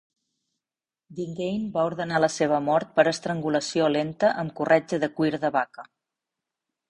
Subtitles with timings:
[1.17, 5.87] Dingane va ordenar la seva mort per estrangulació lenta amb corretja de cuir de vaca.